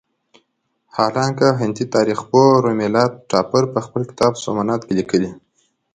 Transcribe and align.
حالانکه 0.95 1.47
هندي 1.59 1.85
تاریخ 1.95 2.19
پوه 2.29 2.47
رومیلا 2.63 3.05
تاپړ 3.31 3.63
په 3.73 3.79
خپل 3.85 4.01
کتاب 4.09 4.33
سومنات 4.43 4.81
کې 4.87 4.93
لیکلي. 4.99 5.31